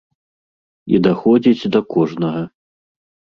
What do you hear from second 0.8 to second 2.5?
І даходзіць да кожнага.